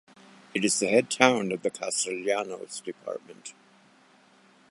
[0.55, 3.53] It is the head town of the Castellanos Department.